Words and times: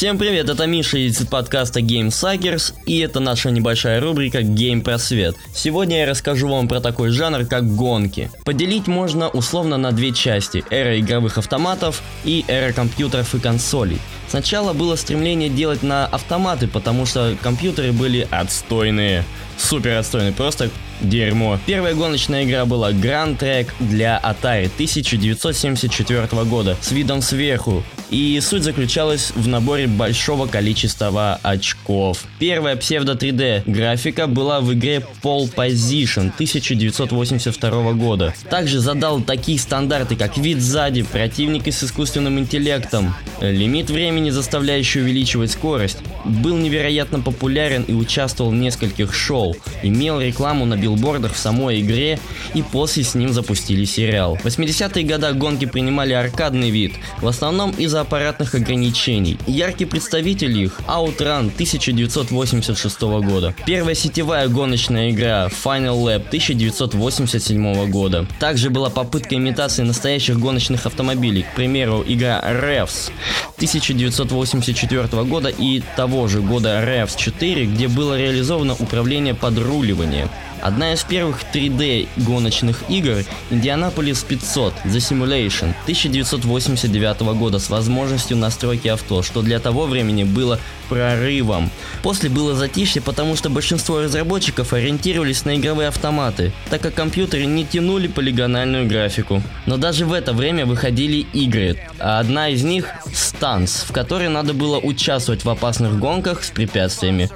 Всем 0.00 0.16
привет, 0.16 0.48
это 0.48 0.66
Миша 0.66 0.96
из 0.96 1.18
подкаста 1.26 1.80
Game 1.80 2.08
Suckers, 2.08 2.72
и 2.86 3.00
это 3.00 3.20
наша 3.20 3.50
небольшая 3.50 4.00
рубрика 4.00 4.40
Game 4.40 4.80
Просвет. 4.80 5.36
Сегодня 5.54 5.98
я 5.98 6.06
расскажу 6.06 6.48
вам 6.48 6.68
про 6.68 6.80
такой 6.80 7.10
жанр, 7.10 7.44
как 7.44 7.76
гонки. 7.76 8.30
Поделить 8.46 8.86
можно 8.86 9.28
условно 9.28 9.76
на 9.76 9.92
две 9.92 10.12
части– 10.12 10.64
эра 10.70 10.98
игровых 10.98 11.36
автоматов 11.36 12.00
и 12.24 12.46
эра 12.48 12.72
компьютеров 12.72 13.34
и 13.34 13.40
консолей. 13.40 13.98
Сначала 14.26 14.72
было 14.72 14.96
стремление 14.96 15.50
делать 15.50 15.82
на 15.82 16.06
автоматы, 16.06 16.66
потому 16.66 17.04
что 17.04 17.36
компьютеры 17.42 17.92
были 17.92 18.26
отстойные. 18.30 19.26
Супер 19.58 19.98
отстойные, 19.98 20.32
просто 20.32 20.70
дерьмо. 21.00 21.58
Первая 21.66 21.94
гоночная 21.94 22.44
игра 22.44 22.64
была 22.64 22.92
Grand 22.92 23.38
Track 23.38 23.68
для 23.80 24.20
Atari 24.22 24.66
1974 24.66 26.26
года 26.44 26.76
с 26.80 26.92
видом 26.92 27.22
сверху. 27.22 27.82
И 28.10 28.40
суть 28.42 28.64
заключалась 28.64 29.30
в 29.36 29.46
наборе 29.46 29.86
большого 29.86 30.46
количества 30.46 31.38
очков. 31.42 32.24
Первая 32.40 32.74
псевдо 32.74 33.12
3D 33.12 33.62
графика 33.66 34.26
была 34.26 34.60
в 34.60 34.72
игре 34.74 35.04
Pole 35.22 35.52
Position 35.54 36.32
1982 36.34 37.92
года. 37.92 38.34
Также 38.48 38.80
задал 38.80 39.20
такие 39.20 39.60
стандарты, 39.60 40.16
как 40.16 40.36
вид 40.36 40.60
сзади, 40.60 41.02
противники 41.02 41.70
с 41.70 41.84
искусственным 41.84 42.40
интеллектом, 42.40 43.14
лимит 43.40 43.90
времени, 43.90 44.30
заставляющий 44.30 45.02
увеличивать 45.02 45.52
скорость. 45.52 45.98
Был 46.24 46.56
невероятно 46.56 47.20
популярен 47.20 47.84
и 47.84 47.92
участвовал 47.92 48.50
в 48.50 48.54
нескольких 48.54 49.14
шоу. 49.14 49.54
Имел 49.84 50.20
рекламу 50.20 50.66
на 50.66 50.76
билбордах 50.90 51.34
в 51.34 51.38
самой 51.38 51.80
игре 51.80 52.18
и 52.54 52.62
после 52.62 53.04
с 53.04 53.14
ним 53.14 53.32
запустили 53.32 53.84
сериал. 53.84 54.36
В 54.36 54.46
80-е 54.46 55.04
годы 55.04 55.32
гонки 55.32 55.64
принимали 55.64 56.12
аркадный 56.12 56.70
вид, 56.70 56.94
в 57.20 57.26
основном 57.26 57.70
из-за 57.72 58.00
аппаратных 58.00 58.54
ограничений. 58.54 59.38
Яркий 59.46 59.84
представитель 59.84 60.58
их– 60.58 60.80
Outrun 60.88 61.52
1986 61.52 63.00
года. 63.00 63.54
Первая 63.66 63.94
сетевая 63.94 64.48
гоночная 64.48 65.10
игра 65.10 65.48
Final 65.48 66.02
Lap 66.02 66.26
1987 66.28 67.90
года. 67.90 68.26
Также 68.38 68.70
была 68.70 68.90
попытка 68.90 69.36
имитации 69.36 69.82
настоящих 69.82 70.38
гоночных 70.38 70.86
автомобилей, 70.86 71.42
к 71.42 71.54
примеру, 71.54 72.04
игра 72.06 72.40
Revs 72.42 73.10
1984 73.56 75.24
года 75.24 75.48
и 75.48 75.82
того 75.96 76.28
же 76.28 76.40
года 76.40 76.82
Revs 76.82 77.16
4, 77.16 77.66
где 77.66 77.88
было 77.88 78.18
реализовано 78.18 78.74
управление 78.74 79.34
подруливания. 79.34 80.28
Одна 80.62 80.92
из 80.92 81.02
первых 81.02 81.40
3D 81.52 82.08
гоночных 82.16 82.84
игр 82.88 83.24
Indianapolis 83.50 84.24
500 84.26 84.74
The 84.84 84.96
Simulation 84.96 85.74
1989 85.82 87.20
года 87.38 87.58
с 87.58 87.70
возможностью 87.70 88.36
настройки 88.36 88.88
авто, 88.88 89.22
что 89.22 89.42
для 89.42 89.58
того 89.58 89.86
времени 89.86 90.24
было 90.24 90.58
прорывом. 90.88 91.70
После 92.02 92.28
было 92.28 92.54
затишье, 92.54 93.00
потому 93.00 93.36
что 93.36 93.48
большинство 93.48 94.00
разработчиков 94.00 94.72
ориентировались 94.72 95.44
на 95.44 95.56
игровые 95.56 95.88
автоматы, 95.88 96.52
так 96.68 96.82
как 96.82 96.94
компьютеры 96.94 97.46
не 97.46 97.64
тянули 97.64 98.08
полигональную 98.08 98.86
графику. 98.86 99.42
Но 99.66 99.76
даже 99.76 100.04
в 100.04 100.12
это 100.12 100.32
время 100.32 100.66
выходили 100.66 101.26
игры, 101.32 101.78
а 101.98 102.18
одна 102.18 102.48
из 102.48 102.62
них 102.64 102.88
Stunts, 103.06 103.86
в 103.86 103.92
которой 103.92 104.28
надо 104.28 104.52
было 104.52 104.78
участвовать 104.78 105.44
в 105.44 105.48
опасных 105.48 105.98
гонках 105.98 106.44
с 106.44 106.50
препятствиями. 106.50 107.30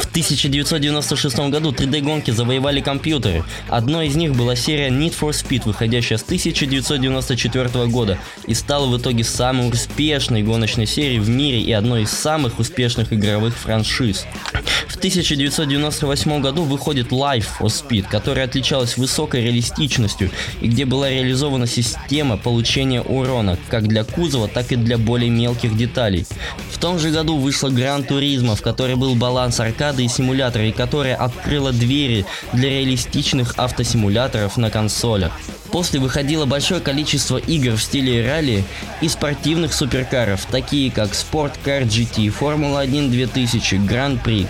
В 0.00 0.10
1996 0.10 1.38
году 1.50 1.72
3D-гонки 1.72 2.30
завоевали 2.30 2.80
компьютеры. 2.80 3.44
Одной 3.68 4.08
из 4.08 4.16
них 4.16 4.34
была 4.34 4.56
серия 4.56 4.88
Need 4.88 5.14
for 5.20 5.30
Speed, 5.30 5.62
выходящая 5.66 6.18
с 6.18 6.22
1994 6.22 7.86
года 7.86 8.18
и 8.46 8.54
стала 8.54 8.86
в 8.86 8.98
итоге 8.98 9.24
самой 9.24 9.68
успешной 9.68 10.42
гоночной 10.42 10.86
серией 10.86 11.20
в 11.20 11.28
мире 11.28 11.60
и 11.60 11.70
одной 11.72 12.02
из 12.02 12.10
самых 12.10 12.58
успешных 12.58 13.12
игровых 13.12 13.56
франшиз. 13.56 14.26
В 14.90 14.96
1998 14.96 16.40
году 16.40 16.64
выходит 16.64 17.12
Life 17.12 17.46
for 17.60 17.68
Speed, 17.68 18.06
которая 18.10 18.46
отличалась 18.46 18.96
высокой 18.96 19.44
реалистичностью 19.44 20.30
и 20.60 20.66
где 20.66 20.84
была 20.84 21.08
реализована 21.08 21.68
система 21.68 22.36
получения 22.36 23.00
урона 23.00 23.56
как 23.68 23.86
для 23.86 24.02
кузова, 24.02 24.48
так 24.48 24.72
и 24.72 24.76
для 24.76 24.98
более 24.98 25.30
мелких 25.30 25.76
деталей. 25.76 26.26
В 26.72 26.78
том 26.78 26.98
же 26.98 27.10
году 27.10 27.36
вышла 27.36 27.68
Gran 27.68 28.04
Turismo, 28.04 28.56
в 28.56 28.62
которой 28.62 28.96
был 28.96 29.14
баланс 29.14 29.60
аркады 29.60 30.04
и 30.04 30.08
симулятора, 30.08 30.66
и 30.66 30.72
которая 30.72 31.14
открыла 31.14 31.72
двери 31.72 32.26
для 32.52 32.68
реалистичных 32.68 33.54
автосимуляторов 33.58 34.56
на 34.56 34.70
консолях. 34.70 35.32
После 35.70 36.00
выходило 36.00 36.46
большое 36.46 36.80
количество 36.80 37.36
игр 37.36 37.76
в 37.76 37.82
стиле 37.82 38.26
ралли 38.26 38.64
и 39.00 39.08
спортивных 39.08 39.72
суперкаров, 39.72 40.46
такие 40.50 40.90
как 40.90 41.12
Sport 41.12 41.52
Car 41.64 41.84
GT, 41.84 42.30
Формула 42.30 42.80
1 42.80 43.12
2000, 43.12 43.76
Grand 43.76 44.20
Prix. 44.20 44.48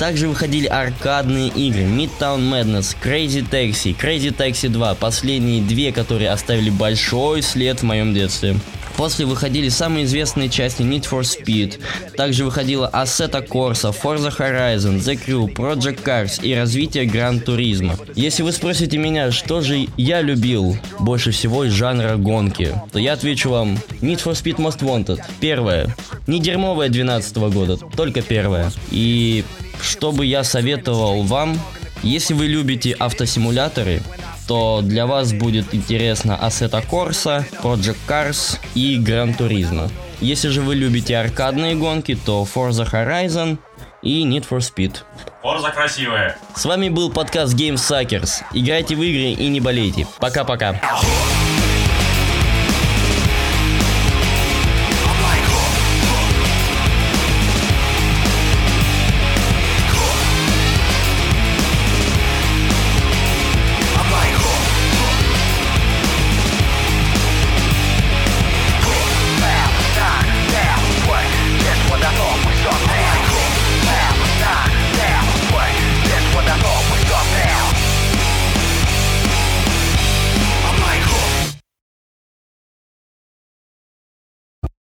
Также 0.00 0.28
выходили 0.28 0.66
аркадные 0.66 1.48
игры 1.48 1.82
Midtown 1.82 2.40
Madness, 2.40 2.96
Crazy 3.04 3.46
Taxi, 3.46 3.94
Crazy 3.94 4.34
Taxi 4.34 4.70
2, 4.70 4.94
последние 4.94 5.60
две, 5.60 5.92
которые 5.92 6.30
оставили 6.30 6.70
большой 6.70 7.42
след 7.42 7.80
в 7.80 7.82
моем 7.82 8.14
детстве. 8.14 8.56
После 8.96 9.26
выходили 9.26 9.68
самые 9.68 10.06
известные 10.06 10.48
части 10.48 10.80
Need 10.80 11.06
for 11.06 11.20
Speed. 11.20 11.82
Также 12.16 12.46
выходила 12.46 12.88
Assetto 12.90 13.46
Corsa, 13.46 13.94
Forza 13.94 14.34
Horizon, 14.34 15.00
The 15.00 15.20
Crew, 15.22 15.54
Project 15.54 16.02
Cars 16.02 16.42
и 16.42 16.54
развитие 16.54 17.04
Gran 17.04 17.44
Turismo. 17.44 17.92
Если 18.14 18.42
вы 18.42 18.52
спросите 18.52 18.96
меня, 18.96 19.30
что 19.30 19.60
же 19.60 19.86
я 19.98 20.22
любил 20.22 20.78
больше 20.98 21.30
всего 21.30 21.64
из 21.64 21.72
жанра 21.72 22.16
гонки, 22.16 22.74
то 22.90 22.98
я 22.98 23.12
отвечу 23.12 23.50
вам 23.50 23.74
Need 24.00 24.24
for 24.24 24.32
Speed 24.32 24.56
Most 24.56 24.80
Wanted. 24.80 25.20
Первое. 25.40 25.94
Не 26.26 26.40
дерьмовая 26.40 26.88
12 26.88 27.36
года, 27.36 27.76
только 27.76 28.22
первое. 28.22 28.72
И 28.90 29.44
что 29.82 30.12
бы 30.12 30.26
я 30.26 30.44
советовал 30.44 31.22
вам, 31.22 31.58
если 32.02 32.34
вы 32.34 32.46
любите 32.46 32.92
автосимуляторы, 32.98 34.02
то 34.48 34.80
для 34.82 35.06
вас 35.06 35.32
будет 35.32 35.74
интересно 35.74 36.38
Assetto 36.40 36.84
Corsa, 36.88 37.44
Project 37.62 37.98
Cars 38.08 38.58
и 38.74 38.98
Gran 38.98 39.36
Turismo. 39.36 39.90
Если 40.20 40.48
же 40.48 40.60
вы 40.60 40.74
любите 40.74 41.16
аркадные 41.16 41.74
гонки, 41.74 42.14
то 42.14 42.46
Forza 42.52 42.90
Horizon 42.90 43.58
и 44.02 44.24
Need 44.24 44.46
for 44.48 44.58
Speed. 44.58 44.96
Forza 45.42 45.72
красивая. 45.72 46.36
С 46.54 46.64
вами 46.64 46.88
был 46.88 47.10
подкаст 47.10 47.54
Game 47.54 47.74
Suckers. 47.74 48.42
Играйте 48.52 48.96
в 48.96 49.02
игры 49.02 49.42
и 49.42 49.48
не 49.48 49.60
болейте. 49.60 50.06
Пока-пока. 50.18 50.80